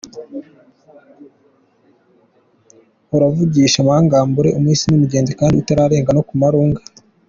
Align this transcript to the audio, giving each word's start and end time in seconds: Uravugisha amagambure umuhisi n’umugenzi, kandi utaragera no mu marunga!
Uravugisha 3.15 3.77
amagambure 3.81 4.49
umuhisi 4.51 4.85
n’umugenzi, 4.87 5.31
kandi 5.39 5.55
utaragera 5.61 6.11
no 6.15 6.23
mu 6.27 6.35
marunga! 6.41 6.81